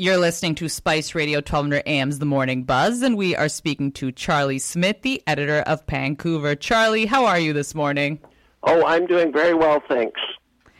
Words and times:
You're 0.00 0.16
listening 0.16 0.54
to 0.54 0.68
Spice 0.68 1.16
Radio 1.16 1.38
1200 1.38 1.82
AM's 1.84 2.20
The 2.20 2.24
Morning 2.24 2.62
Buzz, 2.62 3.02
and 3.02 3.16
we 3.16 3.34
are 3.34 3.48
speaking 3.48 3.90
to 3.94 4.12
Charlie 4.12 4.60
Smith, 4.60 5.02
the 5.02 5.20
editor 5.26 5.64
of 5.66 5.84
Pancouver. 5.88 6.54
Charlie, 6.54 7.06
how 7.06 7.24
are 7.24 7.40
you 7.40 7.52
this 7.52 7.74
morning? 7.74 8.20
Oh, 8.62 8.86
I'm 8.86 9.06
doing 9.06 9.32
very 9.32 9.54
well, 9.54 9.82
thanks. 9.88 10.20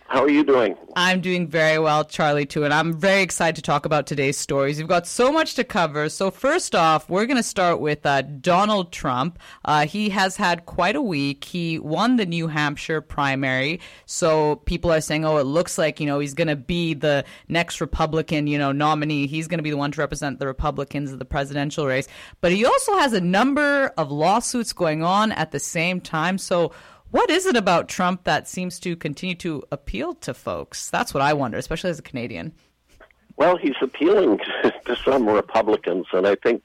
How 0.08 0.22
are 0.22 0.30
you 0.30 0.42
doing? 0.42 0.74
I'm 0.96 1.20
doing 1.20 1.46
very 1.46 1.78
well, 1.78 2.02
Charlie, 2.02 2.46
too, 2.46 2.64
and 2.64 2.72
I'm 2.72 2.98
very 2.98 3.20
excited 3.20 3.56
to 3.56 3.62
talk 3.62 3.84
about 3.84 4.06
today's 4.06 4.38
stories. 4.38 4.78
We've 4.78 4.88
got 4.88 5.06
so 5.06 5.30
much 5.30 5.52
to 5.56 5.64
cover. 5.64 6.08
So, 6.08 6.30
first 6.30 6.74
off, 6.74 7.10
we're 7.10 7.26
going 7.26 7.36
to 7.36 7.42
start 7.42 7.78
with 7.78 8.06
uh, 8.06 8.22
Donald 8.22 8.90
Trump. 8.90 9.38
Uh, 9.66 9.84
he 9.84 10.08
has 10.08 10.34
had 10.34 10.64
quite 10.64 10.96
a 10.96 11.02
week. 11.02 11.44
He 11.44 11.78
won 11.78 12.16
the 12.16 12.24
New 12.24 12.48
Hampshire 12.48 13.02
primary. 13.02 13.80
So, 14.06 14.56
people 14.56 14.90
are 14.90 15.02
saying, 15.02 15.26
oh, 15.26 15.36
it 15.36 15.44
looks 15.44 15.76
like, 15.76 16.00
you 16.00 16.06
know, 16.06 16.20
he's 16.20 16.32
going 16.32 16.48
to 16.48 16.56
be 16.56 16.94
the 16.94 17.22
next 17.48 17.78
Republican, 17.78 18.46
you 18.46 18.56
know, 18.56 18.72
nominee. 18.72 19.26
He's 19.26 19.46
going 19.46 19.58
to 19.58 19.62
be 19.62 19.70
the 19.70 19.76
one 19.76 19.92
to 19.92 20.00
represent 20.00 20.38
the 20.38 20.46
Republicans 20.46 21.12
in 21.12 21.18
the 21.18 21.26
presidential 21.26 21.86
race. 21.86 22.08
But 22.40 22.52
he 22.52 22.64
also 22.64 22.96
has 22.96 23.12
a 23.12 23.20
number 23.20 23.92
of 23.98 24.10
lawsuits 24.10 24.72
going 24.72 25.02
on 25.02 25.32
at 25.32 25.50
the 25.50 25.60
same 25.60 26.00
time. 26.00 26.38
So, 26.38 26.72
what 27.10 27.30
is 27.30 27.46
it 27.46 27.56
about 27.56 27.88
Trump 27.88 28.24
that 28.24 28.48
seems 28.48 28.78
to 28.80 28.96
continue 28.96 29.34
to 29.36 29.62
appeal 29.72 30.14
to 30.14 30.34
folks? 30.34 30.90
That's 30.90 31.14
what 31.14 31.22
I 31.22 31.32
wonder, 31.32 31.56
especially 31.56 31.90
as 31.90 31.98
a 31.98 32.02
Canadian. 32.02 32.52
Well, 33.36 33.56
he's 33.56 33.76
appealing 33.80 34.38
to, 34.84 34.96
some 35.04 35.26
Republicans, 35.26 36.06
and 36.12 36.26
I 36.26 36.34
think 36.34 36.64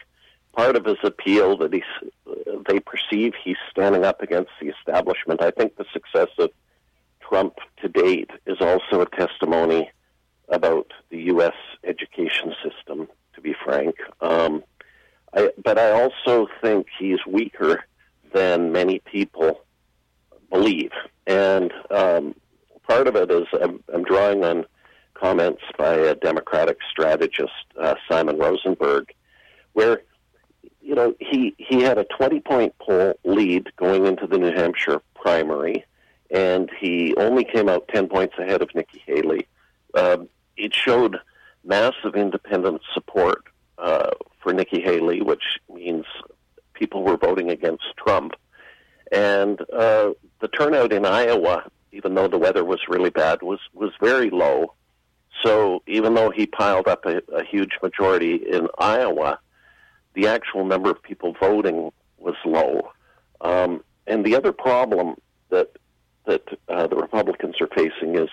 part 0.54 0.76
of 0.76 0.86
his 0.86 0.98
appeal 1.04 1.58
that 1.58 1.74
he's 1.74 1.84
they 2.68 2.80
perceive 2.80 3.34
he's 3.44 3.58
standing 3.70 4.06
up 4.06 4.22
against 4.22 4.52
the 4.60 4.70
establishment. 4.70 5.42
I 5.42 5.52
think 5.52 5.76
the 5.76 5.86
success 5.94 6.30
of 6.40 6.52
Trump 7.22 7.56
to 7.82 7.90
date 7.90 8.32
is 8.46 8.58
also 8.60 9.02
a 9.02 9.06
testimony 9.06 9.92
about 10.50 10.92
the 11.10 11.22
U.S. 11.24 11.56
education 11.84 12.54
system. 12.64 13.08
To 13.36 13.42
be 13.42 13.56
frank, 13.66 13.96
um, 14.22 14.64
I, 15.34 15.50
but 15.64 15.80
I 15.80 15.92
also 15.92 16.48
think 16.62 16.88
he's 17.00 17.26
weaker 17.26 17.84
than 18.32 18.72
many 18.72 19.00
people 19.00 19.64
believe. 20.54 20.92
And 21.26 21.74
um, 21.90 22.36
part 22.88 23.08
of 23.08 23.16
it 23.16 23.32
is 23.32 23.48
I'm, 23.62 23.84
I'm, 23.94 24.04
drawing 24.04 24.44
on 24.44 24.66
comments 25.14 25.62
by 25.78 25.96
a 25.96 26.16
Democratic 26.16 26.78
strategist, 26.90 27.52
uh, 27.82 27.96
Simon 28.10 28.38
Rosenberg, 28.38 29.12
where 29.74 30.02
you 30.82 30.96
know 30.96 31.16
he 31.20 31.56
he 31.58 31.82
had 31.82 31.98
a 31.98 32.06
20 32.18 32.40
point 32.42 32.74
poll 32.80 33.14
lead 33.24 33.70
going 33.78 34.06
into 34.06 34.28
the 34.28 34.38
New 34.38 34.52
Hampshire 34.52 35.02
primary, 35.16 35.86
and 36.30 36.70
he 36.80 37.16
only 37.16 37.44
came 37.44 37.70
out 37.70 37.88
10 37.94 38.08
points 38.08 38.36
ahead 38.38 38.62
of 38.62 38.70
Nikki 38.76 39.02
Haley. 39.06 39.48
Um, 39.96 40.28
it 40.58 40.74
showed 40.74 41.18
massive 41.64 42.16
independent 42.16 42.82
support 42.94 43.44
uh, 43.78 44.12
for 44.42 44.54
Nikki 44.54 44.82
Haley, 44.82 45.22
which 45.22 45.60
means 45.74 46.06
people 46.74 47.04
were 47.04 47.18
voting 47.18 47.50
against 47.50 47.86
Trump. 47.98 48.34
And 49.12 49.62
uh, 49.72 50.12
turnout 50.58 50.94
in 50.94 51.06
Iowa, 51.06 51.70
even 51.92 52.16
though 52.16 52.28
the 52.28 52.38
weather 52.38 52.64
was 52.64 52.80
really 52.88 53.10
bad, 53.10 53.42
was 53.42 53.60
was 53.74 53.92
very 54.00 54.30
low. 54.30 54.74
So 55.42 55.82
even 55.88 56.14
though 56.14 56.30
he 56.30 56.46
piled 56.46 56.88
up 56.88 57.06
a, 57.06 57.22
a 57.34 57.44
huge 57.44 57.72
majority 57.82 58.36
in 58.36 58.68
Iowa, 58.78 59.40
the 60.14 60.28
actual 60.28 60.64
number 60.66 60.90
of 60.90 61.02
people 61.02 61.36
voting 61.40 61.92
was 62.18 62.36
low. 62.46 62.92
Um, 63.42 63.84
and 64.08 64.26
the 64.26 64.36
other 64.36 64.52
problem 64.52 65.16
that 65.50 65.72
that 66.26 66.44
uh, 66.70 66.88
the 66.88 66.96
Republicans 66.96 67.56
are 67.60 67.70
facing 67.76 68.18
is 68.18 68.30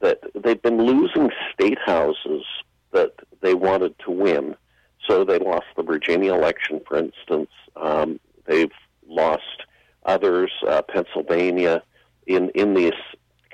that 0.00 0.20
they've 0.34 0.62
been 0.62 0.78
losing 0.78 1.30
state 1.52 1.78
houses 1.84 2.44
that 2.92 3.12
they 3.40 3.54
wanted 3.54 3.98
to 4.00 4.10
win. 4.10 4.54
So 5.06 5.24
they 5.24 5.38
lost 5.38 5.66
the 5.76 5.82
Virginia 5.82 6.34
election, 6.34 6.80
for 6.86 6.96
instance. 6.98 7.50
Um, 7.76 8.20
others, 10.16 10.50
uh, 10.72 10.82
Pennsylvania, 10.94 11.74
in 12.34 12.42
in 12.62 12.68
these 12.80 13.00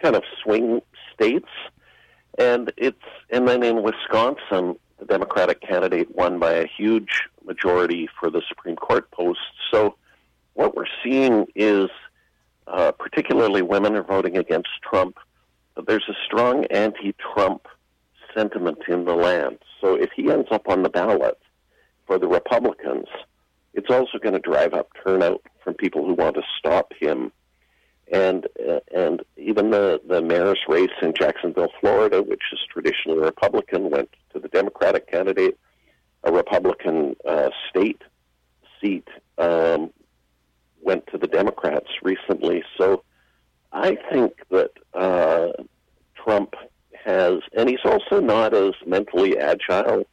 kind 0.03 0.17
of 0.17 0.25
swing 0.43 0.69
states, 1.13 1.53
and 2.39 2.65
it's 2.87 3.07
and 3.35 3.43
then 3.49 3.61
in 3.71 3.77
Wisconsin, 3.91 4.65
the 4.99 5.07
Democratic 5.17 5.59
candidate 5.71 6.09
won 6.21 6.33
by 6.39 6.53
a 6.53 6.67
huge 6.79 7.15
majority 7.51 8.09
for 8.19 8.31
the 8.31 8.43
Supreme 8.51 8.77
Court 8.77 9.11
post. 9.11 9.47
So 9.71 9.97
what 10.61 10.71
we're 10.77 10.95
seeing 11.05 11.47
is, 11.55 11.89
uh, 12.77 12.93
particularly 13.05 13.63
women 13.75 13.93
are 13.97 14.09
voting 14.17 14.37
against 14.45 14.71
Trump, 14.89 15.15
but 15.75 15.87
there's 15.87 16.09
a 16.09 16.17
strong 16.27 16.57
anti-Trump 16.67 17.63
sentiment 18.35 18.81
in 18.95 19.01
the 19.11 19.19
land. 19.29 19.59
So 19.81 19.87
if 20.05 20.11
he 20.19 20.31
ends 20.37 20.49
up 20.57 20.69
on 20.69 20.83
the 20.83 20.93
ballot 21.01 21.39
for 22.07 22.17
the 22.19 22.29
Republicans, 22.29 23.09
it's 23.75 23.91
also 23.91 24.19
going 24.19 24.35
to 24.35 24.41
drive 24.41 24.75
up 24.75 24.89
turnout 25.05 25.43
from 25.63 25.75
people 25.75 26.05
who 26.07 26.15
want 26.15 26.37
to 26.37 26.43
stop 26.59 26.93
him. 26.99 27.33
And 28.13 28.47
uh, 28.69 28.81
and 28.95 29.23
even 29.37 29.71
the 29.71 30.01
the 30.07 30.21
mayor's 30.21 30.59
race 30.69 30.91
in 31.01 31.15
Jacksonville, 31.19 31.73
Florida, 31.81 32.23
which 32.23 32.43
is 32.53 32.59
traditionally 32.71 33.21
Republican, 33.21 33.91
went 33.91 34.11
to 34.33 34.39
the 34.39 34.49
Democratic 34.49 35.11
candidate. 35.11 35.59
A 36.25 36.33
Republican 36.33 37.17
uh, 37.27 37.51
state 37.71 38.03
seat 38.81 39.09
um, 39.39 39.91
went 40.83 41.07
to 41.09 41.19
the 41.19 41.27
Democrats 41.27 41.89
recently. 42.03 42.63
So 42.77 43.03
I 43.73 43.97
think 44.11 44.35
that 44.51 44.73
uh, 44.93 45.63
Trump 46.23 46.55
has, 47.05 47.39
and 47.57 47.69
he's 47.69 47.85
also 47.85 48.21
not 48.21 48.55
as 48.55 48.73
mentally 48.87 49.39
agile 49.39 50.05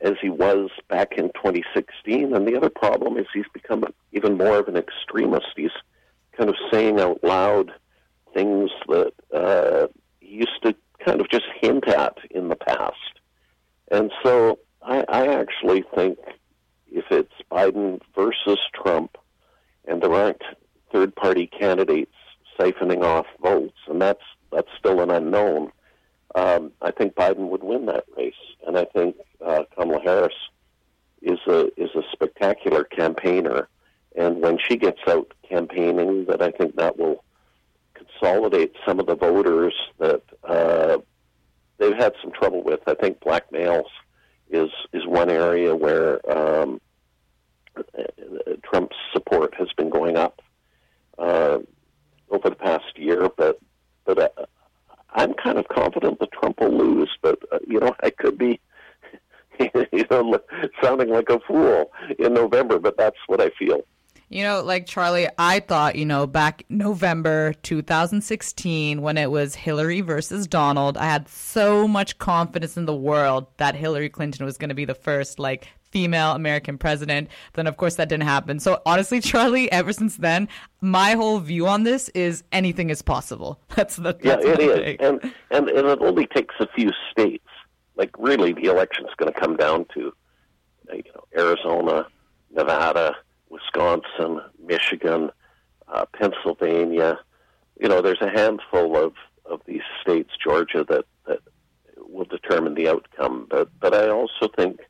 as 0.00 0.14
he 0.20 0.30
was 0.30 0.70
back 0.88 1.12
in 1.18 1.28
2016. 1.34 2.34
And 2.34 2.46
the 2.46 2.56
other 2.56 2.70
problem 2.70 3.16
is 3.16 3.26
he's 3.32 3.44
become 3.52 3.84
even 4.12 4.36
more 4.36 4.58
of 4.58 4.68
an 4.68 4.76
extremist. 4.76 5.46
He's 5.56 5.70
kind 6.36 6.48
of 6.48 6.56
saying 6.70 7.00
out 7.00 7.22
loud 7.22 7.72
things 8.34 8.70
that 8.88 9.12
uh, 9.34 9.88
he 10.20 10.36
used 10.36 10.62
to 10.62 10.74
kind 11.04 11.20
of 11.20 11.28
just 11.28 11.46
hint 11.60 11.88
at 11.88 12.16
in 12.30 12.48
the 12.48 12.56
past. 12.56 13.20
And 13.90 14.10
so 14.22 14.58
I, 14.82 15.04
I 15.08 15.26
actually 15.26 15.84
think 15.94 16.18
if 16.90 17.04
it's 17.10 17.32
Biden 17.50 18.00
versus 18.14 18.58
Trump 18.72 19.16
and 19.86 20.02
there 20.02 20.12
aren't 20.12 20.42
third 20.92 21.14
party 21.14 21.46
candidates 21.46 22.14
siphoning 22.58 23.02
off 23.02 23.26
votes, 23.42 23.78
and 23.88 24.00
that's 24.00 24.22
that's 24.52 24.68
still 24.78 25.00
an 25.00 25.10
unknown, 25.10 25.70
um, 26.34 26.72
I 26.82 26.90
think 26.90 27.14
Biden 27.14 27.48
would 27.48 27.62
win 27.62 27.86
that 27.86 28.04
race. 28.16 28.34
And 28.66 28.76
I 28.76 28.84
think 28.84 29.16
uh, 29.50 29.64
Kamala 29.76 30.00
Harris 30.02 30.34
is 31.22 31.38
a 31.46 31.66
is 31.80 31.90
a 31.94 32.02
spectacular 32.12 32.84
campaigner, 32.84 33.68
and 34.16 34.40
when 34.40 34.58
she 34.58 34.76
gets 34.76 35.00
out 35.08 35.32
campaigning, 35.48 36.24
that 36.26 36.40
I 36.42 36.50
think 36.50 36.76
that 36.76 36.98
will 36.98 37.24
consolidate 37.94 38.74
some 38.86 39.00
of 39.00 39.06
the 39.06 39.16
voters 39.16 39.74
that 39.98 40.22
uh, 40.44 40.98
they've 41.78 41.96
had 41.96 42.14
some 42.22 42.32
trouble 42.32 42.62
with. 42.62 42.80
I 42.86 42.94
think 42.94 43.20
black 43.20 43.50
males 43.52 43.90
is 44.50 44.70
is 44.92 45.06
one 45.06 45.30
area 45.30 45.74
where 45.74 46.20
um, 46.30 46.80
Trump's 48.62 48.96
support 49.12 49.54
has 49.54 49.68
been 49.76 49.90
going 49.90 50.16
up 50.16 50.40
uh, 51.18 51.58
over 52.30 52.50
the 52.50 52.56
past 52.56 52.96
year, 52.96 53.28
but 53.36 53.58
but 54.04 54.18
uh, 54.18 54.46
I'm 55.12 55.34
kind 55.34 55.58
of 55.58 55.68
confident 55.68 56.18
that 56.20 56.32
Trump 56.32 56.60
will 56.60 56.76
lose. 56.76 57.10
But 57.20 57.38
uh, 57.52 57.58
you 57.66 57.80
know, 57.80 57.94
I 58.02 58.10
could 58.10 58.38
be 58.38 58.60
you 59.92 60.06
know, 60.10 60.38
sounding 60.82 61.10
like 61.10 61.28
a 61.30 61.40
fool 61.40 61.90
in 62.18 62.34
November, 62.34 62.78
but 62.78 62.96
that's 62.96 63.18
what 63.26 63.40
I 63.40 63.50
feel. 63.58 63.82
You 64.32 64.44
know, 64.44 64.62
like 64.62 64.86
Charlie, 64.86 65.26
I 65.38 65.58
thought, 65.58 65.96
you 65.96 66.06
know, 66.06 66.24
back 66.24 66.64
November 66.68 67.52
2016 67.64 69.02
when 69.02 69.18
it 69.18 69.28
was 69.28 69.56
Hillary 69.56 70.02
versus 70.02 70.46
Donald, 70.46 70.96
I 70.96 71.06
had 71.06 71.28
so 71.28 71.88
much 71.88 72.16
confidence 72.18 72.76
in 72.76 72.84
the 72.84 72.94
world 72.94 73.48
that 73.56 73.74
Hillary 73.74 74.08
Clinton 74.08 74.46
was 74.46 74.56
going 74.56 74.68
to 74.68 74.74
be 74.76 74.84
the 74.84 74.94
first 74.94 75.40
like 75.40 75.66
female 75.90 76.30
American 76.30 76.78
president. 76.78 77.28
Then 77.54 77.66
of 77.66 77.76
course 77.76 77.96
that 77.96 78.08
didn't 78.08 78.28
happen. 78.28 78.60
So 78.60 78.80
honestly, 78.86 79.20
Charlie, 79.20 79.70
ever 79.72 79.92
since 79.92 80.16
then, 80.16 80.46
my 80.80 81.14
whole 81.14 81.40
view 81.40 81.66
on 81.66 81.82
this 81.82 82.08
is 82.10 82.44
anything 82.52 82.90
is 82.90 83.02
possible. 83.02 83.60
That's 83.74 83.96
the 83.96 84.12
that's 84.12 84.44
yeah, 84.44 84.52
it 84.52 84.60
is, 84.60 84.96
and, 85.00 85.20
and 85.50 85.68
and 85.68 85.88
it 85.88 85.98
only 86.00 86.28
takes 86.28 86.54
a 86.60 86.68
few 86.68 86.90
states 87.10 87.44
like 88.00 88.10
really 88.18 88.54
the 88.54 88.64
election's 88.64 89.10
going 89.18 89.30
to 89.30 89.38
come 89.38 89.56
down 89.56 89.84
to 89.92 90.12
you 90.90 91.02
know 91.14 91.24
Arizona, 91.36 92.06
Nevada, 92.50 93.14
Wisconsin, 93.50 94.40
Michigan, 94.64 95.30
uh, 95.86 96.06
Pennsylvania. 96.18 97.18
You 97.78 97.88
know, 97.88 98.00
there's 98.00 98.22
a 98.22 98.30
handful 98.30 98.96
of 98.96 99.12
of 99.44 99.60
these 99.66 99.82
states, 100.00 100.30
Georgia, 100.42 100.82
that 100.88 101.04
that 101.26 101.40
will 101.98 102.24
determine 102.24 102.74
the 102.74 102.88
outcome. 102.88 103.46
But 103.50 103.68
but 103.78 103.94
I 103.94 104.08
also 104.08 104.48
think 104.56 104.80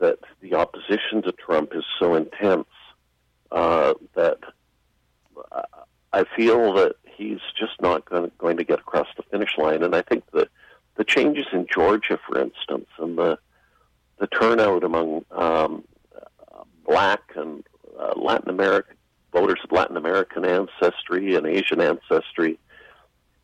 that 0.00 0.18
the 0.40 0.54
opposition 0.54 1.22
to 1.22 1.32
Trump 1.32 1.70
is 1.72 1.84
so 2.00 2.16
intense 2.16 2.66
uh, 3.52 3.94
that 4.16 4.38
I 6.12 6.24
feel 6.36 6.74
that 6.74 6.96
he's 7.04 7.40
just 7.56 7.80
not 7.80 8.04
going, 8.06 8.32
going 8.38 8.56
to 8.56 8.64
get 8.64 8.80
across 8.80 9.08
the 9.16 9.22
finish 9.24 9.56
line. 9.56 9.84
And 9.84 9.94
I 9.94 10.02
think 10.02 10.24
that 10.32 10.47
changes 11.08 11.46
in 11.52 11.66
Georgia, 11.72 12.18
for 12.26 12.38
instance, 12.38 12.86
and 12.98 13.18
the 13.18 13.38
the 14.18 14.26
turnout 14.26 14.82
among 14.82 15.24
um, 15.30 15.84
black 16.84 17.20
and 17.36 17.64
uh, 17.98 18.14
Latin 18.16 18.50
American 18.50 18.96
voters 19.32 19.60
of 19.62 19.70
Latin 19.70 19.96
American 19.96 20.44
ancestry 20.44 21.34
and 21.34 21.46
Asian 21.46 21.80
ancestry 21.80 22.58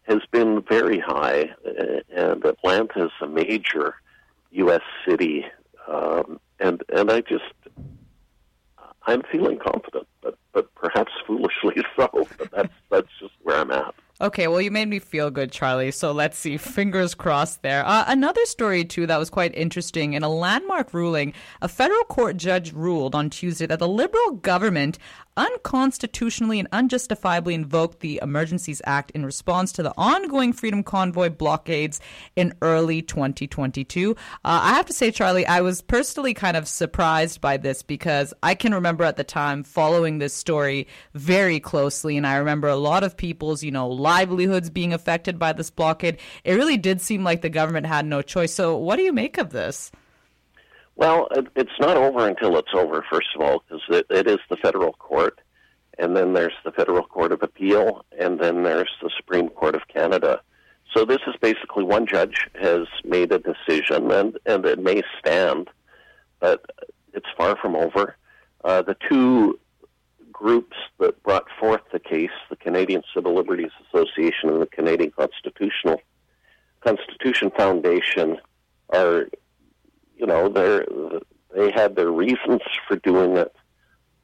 has 0.02 0.20
been 0.31 0.62
very 0.62 0.99
high, 0.99 1.50
and 2.14 2.44
Atlanta 2.44 3.06
is 3.06 3.11
a 3.20 3.26
major 3.26 3.94
U.S. 4.50 4.82
city, 5.08 5.46
um, 5.88 6.38
and 6.60 6.82
and 6.93 7.10
I 7.10 7.20
just 7.22 7.44
I'm 9.06 9.22
feeling 9.31 9.58
confident, 9.58 10.06
but 10.22 10.38
but 10.52 10.75
perhaps 10.75 11.12
foolishly 11.26 11.82
so. 11.96 12.26
But 12.38 12.50
that's 12.50 12.75
that's 12.90 13.08
just 13.20 13.34
where 13.43 13.58
I'm 13.58 13.70
at. 13.70 13.94
Okay, 14.24 14.48
well, 14.48 14.58
you 14.58 14.70
made 14.70 14.88
me 14.88 15.00
feel 15.00 15.30
good, 15.30 15.52
Charlie. 15.52 15.90
So 15.90 16.10
let's 16.10 16.38
see. 16.38 16.56
Fingers 16.56 17.14
crossed 17.14 17.60
there. 17.60 17.84
Uh, 17.84 18.04
another 18.06 18.42
story, 18.46 18.82
too, 18.82 19.06
that 19.06 19.18
was 19.18 19.28
quite 19.28 19.54
interesting. 19.54 20.14
In 20.14 20.22
a 20.22 20.30
landmark 20.30 20.94
ruling, 20.94 21.34
a 21.60 21.68
federal 21.68 22.04
court 22.04 22.38
judge 22.38 22.72
ruled 22.72 23.14
on 23.14 23.28
Tuesday 23.28 23.66
that 23.66 23.80
the 23.80 23.86
Liberal 23.86 24.30
government 24.30 24.96
unconstitutionally 25.36 26.58
and 26.58 26.69
unjustifiably 26.72 27.54
invoked 27.54 28.00
the 28.00 28.20
Emergencies 28.22 28.81
Act 28.84 29.10
in 29.12 29.25
response 29.25 29.72
to 29.72 29.82
the 29.82 29.94
ongoing 29.96 30.52
Freedom 30.52 30.82
Convoy 30.82 31.31
blockades 31.31 32.00
in 32.36 32.54
early 32.62 33.02
2022. 33.02 34.12
Uh, 34.12 34.14
I 34.44 34.75
have 34.75 34.86
to 34.86 34.92
say, 34.92 35.10
Charlie, 35.10 35.46
I 35.46 35.60
was 35.60 35.82
personally 35.82 36.34
kind 36.34 36.56
of 36.56 36.69
surprised 36.69 37.40
by 37.40 37.56
this 37.56 37.82
because 37.82 38.32
I 38.42 38.54
can 38.54 38.75
remember 38.75 39.04
at 39.04 39.16
the 39.16 39.25
time 39.25 39.64
following 39.64 40.19
this 40.19 40.34
story 40.34 40.86
very 41.14 41.60
closely, 41.60 42.16
and 42.16 42.26
I 42.26 42.36
remember 42.36 42.69
a 42.69 42.76
lot 42.76 43.04
of 43.04 43.16
people's, 43.16 43.62
you 43.62 43.70
know, 43.70 43.88
livelihoods 43.88 44.70
being 44.70 44.92
affected 44.92 45.38
by 45.38 45.52
this 45.52 45.70
blockade. 45.70 46.19
It 46.44 46.54
really 46.54 46.76
did 46.76 47.00
seem 47.00 47.25
like 47.25 47.42
the 47.42 47.50
government 47.50 47.86
had 47.86 48.06
no 48.06 48.22
choice. 48.22 48.52
So, 48.52 48.76
what 48.76 48.96
do 48.96 49.02
you 49.02 49.12
make 49.12 49.38
of 49.38 49.50
this? 49.50 49.90
Well, 50.96 51.29
it, 51.32 51.46
it's 51.56 51.79
not 51.81 51.96
over 51.96 52.26
until 52.29 52.56
it's 52.56 52.73
over, 52.75 53.05
first 53.11 53.29
of 53.35 53.41
all, 53.41 53.64
because 53.67 53.82
it, 53.88 54.06
it 54.11 54.29
is 54.29 54.38
the 54.49 54.56
federal 54.56 54.93
court, 54.93 55.41
and 55.99 56.17
then 56.17 56.32
there's 56.32 56.55
the 56.64 56.73
Federal 56.73 57.05
Court 57.05 57.32
of 57.32 57.43
Appeal, 57.43 58.05
and 58.19 58.38
then 58.38 58.62
there's 58.62 58.91
the 59.02 59.11
Supreme 59.17 59.49
Court 59.49 59.75
of 59.75 59.82
Canada. 59.88 60.41
So 60.94 61.05
this 61.05 61.20
is 61.26 61.35
basically 61.41 61.85
one 61.85 62.06
judge 62.06 62.46
has 62.61 62.87
made 63.05 63.32
a 63.32 63.38
decision, 63.38 64.11
and, 64.11 64.38
and 64.46 64.64
it 64.64 64.79
may 64.79 65.02
stand, 65.19 65.69
but 66.41 66.64
it's 67.12 67.26
far 67.37 67.56
from 67.56 67.75
over. 67.75 68.17
Uh, 68.62 68.82
the 68.82 68.96
two 69.08 69.58
groups 70.32 70.76
that 70.99 71.23
brought 71.23 71.46
forth 71.58 71.81
the 71.93 71.99
case, 71.99 72.31
the 72.50 72.56
Canadian 72.56 73.02
Civil 73.12 73.35
Liberties 73.35 73.70
Association 73.88 74.50
and 74.50 74.62
the 74.62 74.67
Canadian 74.67 75.11
Constitutional 75.11 76.00
Constitution 76.81 77.50
Foundation, 77.56 78.38
are 78.91 79.29
you 80.24 80.28
know, 80.28 80.48
they 80.48 80.82
they 81.54 81.70
had 81.70 81.96
their 81.96 82.10
reasons 82.10 82.62
for 82.88 82.96
doing 82.96 83.36
it, 83.36 83.54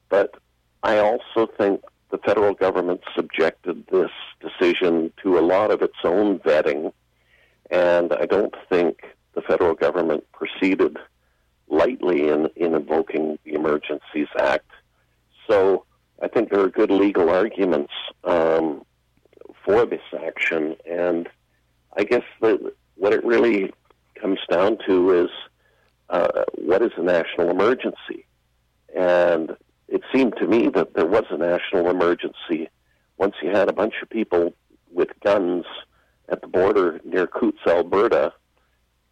but 0.08 0.34
I 0.82 0.96
also 0.96 1.46
think 1.58 1.82
the 2.10 2.16
federal 2.16 2.54
government 2.54 3.02
subjected 3.14 3.84
this 3.92 4.10
decision 4.40 5.12
to 5.22 5.38
a 5.38 5.40
lot 5.40 5.70
of 5.70 5.82
its 5.82 5.98
own 6.02 6.38
vetting, 6.38 6.94
and 7.70 8.14
I 8.14 8.24
don't 8.24 8.54
think 8.70 9.02
the 9.34 9.42
federal 9.42 9.74
government 9.74 10.24
proceeded 10.32 10.96
lightly 11.68 12.28
in, 12.28 12.48
in 12.56 12.74
invoking 12.74 13.38
the 13.44 13.52
Emergencies 13.52 14.28
Act. 14.38 14.70
So 15.46 15.84
I 16.22 16.28
think 16.28 16.48
there 16.48 16.60
are 16.60 16.70
good 16.70 16.90
legal 16.90 17.28
arguments 17.28 17.92
um, 18.24 18.86
for 19.66 19.84
this 19.84 20.00
action, 20.18 20.76
and 20.90 21.28
I 21.94 22.04
guess 22.04 22.24
the, 22.40 22.72
what 22.96 23.12
it 23.12 23.22
really 23.22 23.74
comes 24.18 24.38
down 24.50 24.78
to 24.86 25.24
is 25.24 25.30
a 27.00 27.04
national 27.04 27.50
emergency? 27.50 28.26
And 28.94 29.56
it 29.88 30.02
seemed 30.12 30.36
to 30.36 30.46
me 30.46 30.68
that 30.68 30.94
there 30.94 31.06
was 31.06 31.24
a 31.30 31.36
national 31.36 31.90
emergency 31.90 32.68
once 33.16 33.34
you 33.42 33.50
had 33.50 33.68
a 33.68 33.72
bunch 33.72 33.94
of 34.02 34.08
people 34.08 34.54
with 34.90 35.08
guns 35.22 35.64
at 36.28 36.40
the 36.40 36.46
border 36.46 37.00
near 37.04 37.26
Coutts, 37.26 37.60
Alberta, 37.66 38.32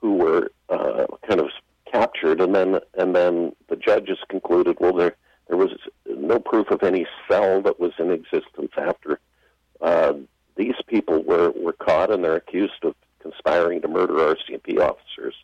who 0.00 0.14
were 0.14 0.50
uh, 0.69 1.06
kind 1.26 1.40
of 1.40 1.49
captured, 1.90 2.40
and 2.40 2.55
then 2.55 2.79
and 2.96 3.14
then 3.14 3.52
the 3.69 3.76
judges 3.76 4.19
concluded, 4.29 4.76
well, 4.81 4.94
there 4.94 5.17
there 5.49 5.56
was 5.56 5.70
no 6.06 6.38
proof 6.38 6.70
of 6.70 6.82
any 6.82 7.06
cell 7.29 7.61
that 7.62 7.81
was 7.81 7.93
in 7.99 8.11
existence 8.11 8.73
after 8.76 9.20
uh, 9.81 10.14
these 10.56 10.76
people 10.87 11.23
were 11.23 11.50
were 11.50 11.73
caught, 11.73 12.11
and 12.11 12.25
they're 12.25 12.37
accused 12.37 12.85
of 12.85 12.94
conspiring 13.20 13.82
to 13.82 13.88
murder 13.88 14.14
RCMP 14.14 14.79
officers. 14.81 15.35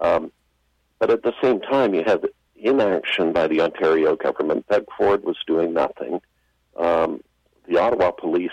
Um, 0.00 0.30
but 0.98 1.10
at 1.10 1.22
the 1.22 1.34
same 1.42 1.60
time, 1.60 1.94
you 1.94 2.02
had 2.04 2.26
inaction 2.54 3.32
by 3.32 3.46
the 3.46 3.60
Ontario 3.60 4.16
government. 4.16 4.66
Doug 4.68 4.84
Ford 4.96 5.24
was 5.24 5.36
doing 5.46 5.72
nothing. 5.72 6.20
Um, 6.76 7.22
the 7.68 7.78
Ottawa 7.78 8.10
police 8.10 8.50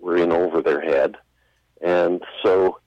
were 0.00 0.16
in 0.16 0.32
over 0.32 0.62
their 0.62 0.80
head, 0.80 1.16
and 1.80 2.22
so. 2.42 2.78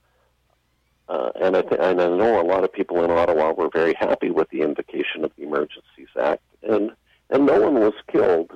Uh, 1.07 1.31
and, 1.41 1.57
I 1.57 1.63
th- 1.63 1.81
and 1.81 1.99
I 1.99 2.05
know 2.05 2.39
a 2.39 2.45
lot 2.45 2.63
of 2.63 2.71
people 2.71 3.03
in 3.03 3.09
Ottawa 3.09 3.51
were 3.53 3.71
very 3.73 3.95
happy 3.95 4.29
with 4.29 4.47
the 4.51 4.61
invocation 4.61 5.23
of 5.23 5.31
the 5.35 5.41
Emergencies 5.41 6.09
Act, 6.15 6.43
and 6.61 6.91
and 7.31 7.47
no 7.47 7.59
one 7.59 7.79
was 7.79 7.93
killed 8.11 8.51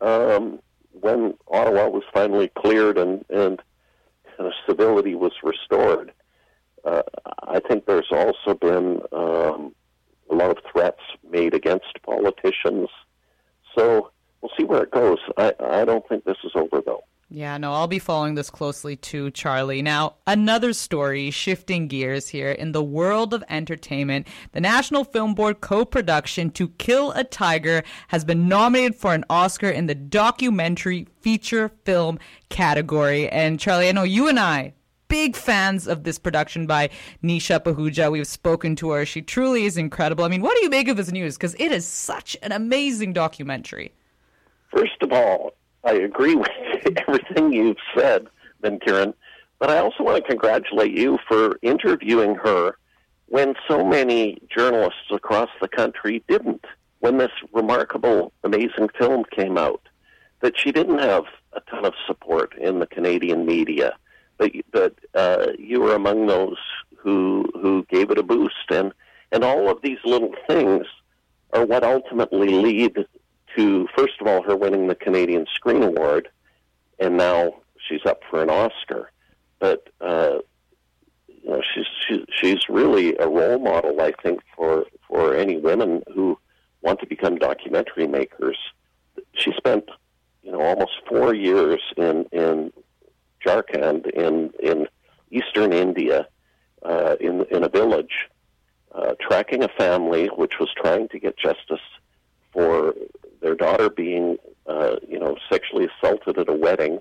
um, 0.00 0.58
when 0.90 1.34
Ottawa 1.46 1.88
was 1.88 2.02
finally 2.12 2.48
cleared 2.48 2.98
and 2.98 3.24
and 3.30 3.62
of 4.38 4.52
civility 4.66 5.14
was 5.14 5.32
restored. 5.42 6.12
I 7.54 7.60
think 7.60 7.86
there's 7.86 8.10
also 8.10 8.54
been 8.58 9.00
um, 9.12 9.72
a 10.28 10.34
lot 10.34 10.50
of 10.50 10.58
threats 10.72 11.00
made 11.30 11.54
against 11.54 12.02
politicians. 12.02 12.88
So 13.76 14.10
we'll 14.40 14.50
see 14.58 14.64
where 14.64 14.82
it 14.82 14.90
goes. 14.90 15.18
I, 15.36 15.54
I 15.60 15.84
don't 15.84 16.06
think 16.08 16.24
this 16.24 16.38
is 16.42 16.50
over, 16.56 16.82
though. 16.84 17.04
Yeah, 17.30 17.56
no, 17.56 17.72
I'll 17.72 17.86
be 17.86 18.00
following 18.00 18.34
this 18.34 18.50
closely 18.50 18.96
too, 18.96 19.30
Charlie. 19.30 19.82
Now, 19.82 20.16
another 20.26 20.72
story 20.72 21.30
shifting 21.30 21.88
gears 21.88 22.28
here 22.28 22.50
in 22.50 22.72
the 22.72 22.82
world 22.82 23.32
of 23.32 23.42
entertainment. 23.48 24.26
The 24.52 24.60
National 24.60 25.04
Film 25.04 25.34
Board 25.34 25.60
co 25.60 25.84
production 25.84 26.50
To 26.50 26.68
Kill 26.68 27.12
a 27.12 27.24
Tiger 27.24 27.82
has 28.08 28.24
been 28.24 28.46
nominated 28.48 28.96
for 28.96 29.14
an 29.14 29.24
Oscar 29.30 29.68
in 29.68 29.86
the 29.86 29.94
documentary 29.94 31.06
feature 31.20 31.70
film 31.84 32.18
category. 32.50 33.28
And, 33.28 33.58
Charlie, 33.58 33.88
I 33.88 33.92
know 33.92 34.02
you 34.02 34.28
and 34.28 34.38
I 34.38 34.74
big 35.14 35.36
fans 35.36 35.86
of 35.86 36.02
this 36.02 36.18
production 36.18 36.66
by 36.66 36.90
Nisha 37.22 37.60
Pahuja. 37.60 38.10
We've 38.10 38.26
spoken 38.26 38.74
to 38.74 38.90
her. 38.90 39.06
She 39.06 39.22
truly 39.22 39.64
is 39.64 39.76
incredible. 39.76 40.24
I 40.24 40.28
mean, 40.28 40.42
what 40.42 40.56
do 40.56 40.64
you 40.64 40.68
make 40.68 40.88
of 40.88 40.96
this 40.96 41.12
news? 41.12 41.36
Because 41.36 41.54
it 41.60 41.70
is 41.70 41.86
such 41.86 42.36
an 42.42 42.50
amazing 42.50 43.12
documentary. 43.12 43.92
First 44.74 45.00
of 45.02 45.12
all, 45.12 45.52
I 45.84 45.92
agree 45.92 46.34
with 46.34 46.48
everything 47.06 47.52
you've 47.52 47.76
said, 47.96 48.26
Ben 48.60 48.80
Kieran, 48.80 49.14
but 49.60 49.70
I 49.70 49.78
also 49.78 50.02
want 50.02 50.16
to 50.16 50.28
congratulate 50.28 50.98
you 50.98 51.20
for 51.28 51.60
interviewing 51.62 52.34
her 52.34 52.76
when 53.26 53.54
so 53.68 53.84
many 53.84 54.42
journalists 54.50 55.12
across 55.12 55.50
the 55.60 55.68
country 55.68 56.24
didn't. 56.26 56.64
When 56.98 57.18
this 57.18 57.30
remarkable, 57.52 58.32
amazing 58.42 58.88
film 58.98 59.26
came 59.30 59.58
out, 59.58 59.82
that 60.40 60.58
she 60.58 60.72
didn't 60.72 60.98
have 60.98 61.26
a 61.52 61.60
ton 61.70 61.84
of 61.84 61.94
support 62.04 62.58
in 62.58 62.80
the 62.80 62.86
Canadian 62.88 63.46
media 63.46 63.94
but 64.38 64.52
but 64.72 64.94
uh, 65.14 65.48
you 65.58 65.80
were 65.80 65.94
among 65.94 66.26
those 66.26 66.58
who 66.96 67.44
who 67.54 67.84
gave 67.88 68.10
it 68.10 68.18
a 68.18 68.22
boost, 68.22 68.70
and 68.70 68.92
and 69.32 69.44
all 69.44 69.68
of 69.68 69.82
these 69.82 69.98
little 70.04 70.34
things 70.46 70.86
are 71.52 71.64
what 71.64 71.84
ultimately 71.84 72.48
lead 72.48 73.06
to 73.56 73.88
first 73.96 74.14
of 74.20 74.26
all 74.26 74.42
her 74.42 74.56
winning 74.56 74.88
the 74.88 74.94
Canadian 74.94 75.46
Screen 75.54 75.82
Award, 75.82 76.28
and 76.98 77.16
now 77.16 77.54
she's 77.86 78.04
up 78.06 78.22
for 78.28 78.42
an 78.42 78.50
Oscar. 78.50 79.10
But 79.58 79.88
uh, 80.00 80.38
you 81.28 81.50
know, 81.50 81.62
she's 81.74 81.86
she, 82.06 82.24
she's 82.40 82.68
really 82.68 83.16
a 83.16 83.28
role 83.28 83.58
model, 83.58 84.00
I 84.00 84.12
think, 84.22 84.40
for 84.56 84.86
for 85.08 85.34
any 85.34 85.58
women 85.58 86.02
who 86.12 86.38
want 86.82 87.00
to 87.00 87.06
become 87.06 87.36
documentary 87.36 88.06
makers. 88.06 88.58
She 89.34 89.52
spent 89.56 89.84
you 90.42 90.52
know 90.52 90.60
almost 90.60 90.92
four 91.08 91.34
years 91.34 91.80
in 91.96 92.26
in 92.32 92.72
Jharkhand 93.44 94.10
in 94.10 94.52
in 94.62 94.88
eastern 95.30 95.72
India, 95.72 96.26
uh, 96.82 97.16
in 97.20 97.44
in 97.50 97.64
a 97.64 97.68
village, 97.68 98.28
uh, 98.94 99.14
tracking 99.20 99.62
a 99.62 99.68
family 99.68 100.26
which 100.26 100.58
was 100.58 100.70
trying 100.76 101.08
to 101.08 101.18
get 101.18 101.36
justice 101.36 101.86
for 102.52 102.94
their 103.40 103.54
daughter 103.54 103.90
being, 103.90 104.38
uh, 104.66 104.96
you 105.08 105.18
know, 105.18 105.36
sexually 105.50 105.88
assaulted 105.88 106.38
at 106.38 106.48
a 106.48 106.52
wedding 106.52 107.00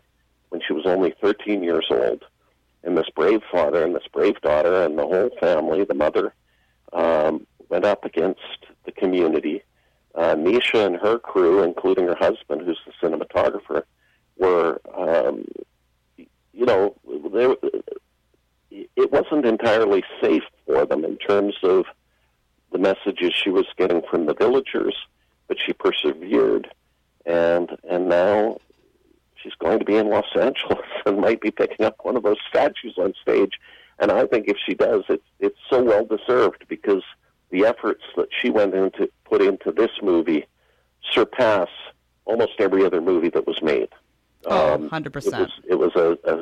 when 0.50 0.62
she 0.66 0.74
was 0.74 0.86
only 0.86 1.14
13 1.22 1.64
years 1.64 1.86
old. 1.90 2.26
And 2.84 2.98
this 2.98 3.10
brave 3.16 3.42
father 3.50 3.84
and 3.84 3.96
this 3.96 4.08
brave 4.12 4.42
daughter 4.42 4.84
and 4.84 4.98
the 4.98 5.08
whole 5.08 5.30
family, 5.40 5.86
the 5.86 5.94
mother, 5.94 6.34
um, 6.92 7.48
went 7.70 7.86
up 7.86 8.04
against 8.04 8.66
the 8.86 8.92
community. 8.92 9.64
Uh, 10.16 10.36
Nisha 10.36 10.86
and 10.86 10.98
her 10.98 11.18
crew, 11.18 11.64
including 11.64 12.08
her 12.08 12.16
husband, 12.16 12.62
who's 12.62 12.80
the 12.86 13.08
cinematographer, 13.08 13.84
were 14.38 14.82
um, 14.96 15.46
you 16.18 16.66
know, 16.66 16.96
there, 17.34 17.56
it 18.70 19.12
wasn't 19.12 19.44
wasn't 19.44 19.46
entirely 19.64 20.04
safe 20.22 20.44
for 20.66 20.86
them 20.86 21.06
in 21.06 21.18
terms 21.18 21.56
of 21.64 21.86
the 22.72 22.78
messages 22.78 23.34
she 23.34 23.50
was 23.50 23.66
getting 23.78 24.02
from 24.10 24.26
the 24.26 24.34
villagers, 24.34 24.96
but 25.48 25.58
she 25.64 25.74
persevered, 25.74 26.70
and 27.26 27.78
and 27.90 28.10
now 28.10 28.58
she's 29.36 29.54
going 29.56 29.80
to 29.80 29.86
be 29.86 29.96
in 29.96 30.10
Los 30.10 30.26
Angeles 30.40 30.86
and 31.06 31.20
might 31.20 31.42
be 31.42 31.52
picking 31.52 31.86
up 31.86 31.96
one 32.04 32.18
of 32.18 32.24
those 32.24 32.38
statues 32.50 32.96
on 32.98 33.14
stage. 33.22 33.54
And 34.00 34.12
I 34.12 34.26
think 34.26 34.48
if 34.48 34.58
she 34.66 34.74
does, 34.74 35.04
it's 35.10 35.24
it's 35.40 35.60
so 35.70 35.84
well 35.84 36.06
deserved 36.06 36.66
because 36.68 37.04
the 37.52 37.66
efforts 37.66 38.04
that 38.18 38.30
she 38.42 38.50
went 38.50 38.74
into 38.74 39.10
put 39.26 39.42
into 39.42 39.72
this 39.72 39.92
movie 40.02 40.46
surpass 41.12 41.70
almost 42.26 42.54
every 42.60 42.86
other 42.86 43.02
movie 43.02 43.30
that 43.30 43.46
was 43.46 43.62
made. 43.62 43.90
Oh, 44.46 44.78
100%. 44.78 44.94
Um, 44.94 45.02
it 45.06 45.16
was, 45.16 45.52
it 45.70 45.76
was 45.76 45.92
a, 45.96 46.18
a 46.30 46.38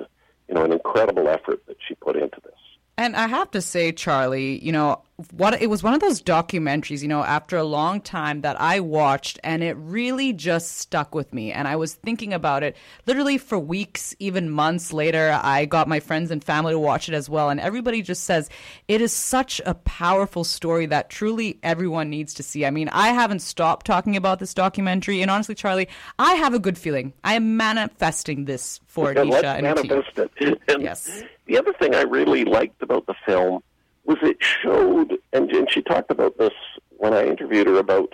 you 0.48 0.56
know 0.56 0.64
an 0.64 0.72
incredible 0.72 1.28
effort 1.28 1.66
that 1.68 1.78
she 1.86 1.94
put 1.96 2.16
into 2.16 2.40
this. 2.42 2.54
And 2.98 3.16
I 3.16 3.28
have 3.28 3.52
to 3.52 3.62
say, 3.62 3.92
Charlie, 3.92 4.64
you 4.64 4.72
know, 4.72 5.02
what 5.32 5.62
it 5.62 5.70
was 5.70 5.84
one 5.84 5.94
of 5.94 6.00
those 6.00 6.22
documentaries, 6.22 7.02
you 7.02 7.08
know, 7.08 7.24
after 7.24 7.58
a 7.58 7.64
long 7.64 8.02
time 8.02 8.42
that 8.42 8.60
I 8.60 8.80
watched 8.80 9.40
and 9.44 9.64
it 9.64 9.76
really 9.78 10.34
just 10.34 10.78
stuck 10.78 11.14
with 11.14 11.34
me. 11.34 11.52
And 11.52 11.68
I 11.68 11.76
was 11.76 11.94
thinking 11.94 12.34
about 12.34 12.64
it 12.64 12.76
literally 13.06 13.38
for 13.38 13.60
weeks, 13.60 14.16
even 14.20 14.50
months 14.50 14.92
later. 14.92 15.40
I 15.42 15.66
got 15.66 15.88
my 15.88 16.00
friends 16.00 16.32
and 16.32 16.44
family 16.44 16.74
to 16.74 16.80
watch 16.80 17.08
it 17.08 17.14
as 17.14 17.30
well. 17.30 17.50
And 17.50 17.60
everybody 17.60 18.02
just 18.02 18.24
says 18.24 18.50
it 18.88 19.02
is 19.02 19.14
such 19.14 19.62
a 19.66 19.76
powerful 19.76 20.44
story 20.44 20.86
that 20.88 21.10
truly 21.10 21.60
everyone 21.64 22.10
needs 22.10 22.34
to 22.36 22.44
see. 22.44 22.66
I 22.66 22.72
mean, 22.72 22.90
I 22.90 23.10
haven't 23.10 23.40
stopped 23.40 23.86
talking 23.86 24.16
about 24.16 24.40
this 24.40 24.54
documentary. 24.54 25.22
And 25.22 25.30
honestly, 25.30 25.56
Charlie, 25.56 25.90
I 26.18 26.34
have 26.36 26.54
a 26.54 26.60
good 26.60 26.78
feeling. 26.78 27.14
I 27.24 27.36
am 27.36 27.58
manifesting 27.58 28.46
this 28.46 28.80
for 28.88 29.14
Nisha 29.14 29.44
and 29.44 29.64
manifest 29.64 30.18
it. 30.18 30.32
And 30.68 30.84
yes. 30.84 31.24
The 31.48 31.58
other 31.58 31.74
thing 31.74 31.96
I 31.96 32.02
really 32.02 32.46
liked 32.46 32.82
about 32.82 33.06
the 33.08 33.16
film 33.26 33.62
was 34.04 34.18
it 34.22 34.38
showed, 34.40 35.18
and, 35.34 35.52
and 35.52 35.72
she 35.72 35.82
talked 35.82 36.12
about 36.12 36.38
this 36.38 36.54
when 36.90 37.14
I 37.14 37.26
interviewed 37.26 37.68
her 37.68 37.78
about 37.78 38.14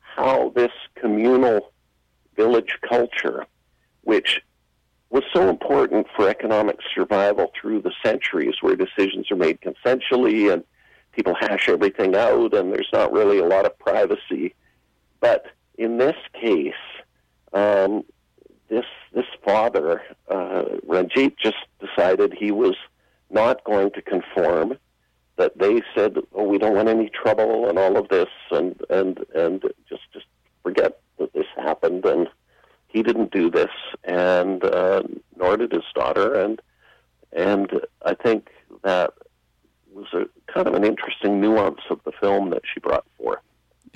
how 0.00 0.52
this 0.54 0.72
communal 0.94 1.72
village 2.36 2.78
culture, 2.88 3.46
which 4.02 4.40
was 5.10 5.22
so 5.32 5.48
important 5.48 6.06
for 6.16 6.28
economic 6.28 6.78
survival 6.94 7.52
through 7.60 7.82
the 7.82 7.92
centuries, 8.04 8.56
where 8.60 8.76
decisions 8.76 9.30
are 9.30 9.36
made 9.36 9.60
consensually 9.60 10.52
and 10.52 10.64
people 11.12 11.34
hash 11.34 11.68
everything 11.68 12.14
out, 12.14 12.54
and 12.54 12.72
there's 12.72 12.88
not 12.92 13.12
really 13.12 13.38
a 13.38 13.44
lot 13.44 13.66
of 13.66 13.78
privacy. 13.78 14.54
But 15.20 15.46
in 15.78 15.98
this 15.98 16.16
case, 16.34 16.74
um, 17.52 18.04
this 18.68 18.84
this 19.12 19.26
father, 19.44 20.02
uh, 20.28 20.64
Ranjit, 20.86 21.36
just 21.38 21.56
decided 21.80 22.34
he 22.34 22.50
was 22.50 22.76
not 23.30 23.64
going 23.64 23.90
to 23.92 24.02
conform. 24.02 24.76
That 25.36 25.58
they 25.58 25.82
said, 25.94 26.16
"Oh, 26.34 26.44
we 26.44 26.58
don't 26.58 26.74
want 26.74 26.88
any 26.88 27.10
trouble," 27.10 27.68
and 27.68 27.78
all 27.78 27.96
of 27.96 28.08
this, 28.08 28.30
and 28.50 28.80
and 28.88 29.24
and 29.34 29.62
just 29.88 30.02
just 30.12 30.26
forget 30.62 31.00
that 31.18 31.32
this 31.34 31.46
happened. 31.56 32.04
And 32.04 32.28
he 32.88 33.02
didn't 33.02 33.32
do 33.32 33.50
this, 33.50 33.70
and 34.04 34.64
uh, 34.64 35.02
nor 35.36 35.56
did 35.56 35.72
his 35.72 35.84
daughter. 35.94 36.34
And 36.34 36.60
and 37.32 37.70
I 38.04 38.14
think 38.14 38.50
that 38.82 39.12
was 39.92 40.06
a 40.12 40.26
kind 40.52 40.66
of 40.68 40.74
an 40.74 40.84
interesting 40.84 41.40
nuance 41.40 41.80
of 41.90 42.00
the 42.04 42.12
film 42.12 42.50
that 42.50 42.62
she 42.72 42.80
brought. 42.80 43.04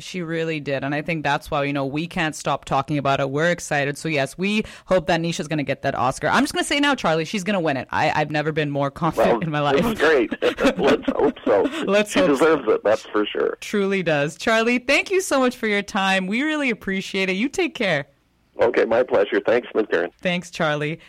She 0.01 0.23
really 0.23 0.61
did. 0.61 0.85
And 0.85 0.95
I 0.95 1.03
think 1.03 1.23
that's 1.23 1.51
why, 1.51 1.65
you 1.65 1.73
know, 1.73 1.87
we 1.87 2.07
can't 2.07 2.35
stop 2.35 2.65
talking 2.65 2.99
about 2.99 3.21
it. 3.21 3.31
We're 3.31 3.51
excited. 3.51 3.97
So, 3.99 4.09
yes, 4.09 4.37
we 4.37 4.65
hope 4.87 5.07
that 5.07 5.21
Nisha's 5.21 5.49
going 5.49 5.59
to 5.59 5.65
get 5.65 5.83
that 5.83 5.95
Oscar. 5.95 6.29
I'm 6.29 6.43
just 6.43 6.53
going 6.53 6.65
to 6.65 6.69
say 6.69 6.81
now, 6.81 6.95
Charlie, 6.95 7.25
she's 7.25 7.45
going 7.45 7.55
to 7.55 7.61
win 7.61 7.77
it. 7.77 7.89
I, 7.91 8.11
I've 8.11 8.31
never 8.31 8.53
been 8.53 8.71
more 8.71 8.91
confident 8.91 9.39
well, 9.39 9.43
in 9.43 9.51
my 9.51 9.61
life. 9.61 9.99
Great. 9.99 10.31
Let's 10.79 11.11
hope 11.13 11.39
so. 11.45 11.63
Let's 11.87 12.13
she 12.13 12.21
hope 12.21 12.31
deserves 12.31 12.65
so. 12.65 12.73
it, 12.73 12.85
that's 12.85 13.03
for 13.03 13.27
sure. 13.27 13.59
Truly 13.61 14.03
does. 14.03 14.37
Charlie, 14.37 14.79
thank 14.79 15.11
you 15.11 15.21
so 15.21 15.39
much 15.41 15.57
for 15.57 15.67
your 15.67 15.83
time. 15.83 16.27
We 16.27 16.43
really 16.43 16.71
appreciate 16.71 17.29
it. 17.29 17.35
You 17.35 17.49
take 17.49 17.75
care. 17.75 18.07
Okay, 18.61 18.85
my 18.85 19.03
pleasure. 19.03 19.41
Thanks, 19.41 19.69
Ms. 19.75 19.87
Karen. 19.91 20.11
Thanks, 20.21 20.51
Charlie. 20.51 21.01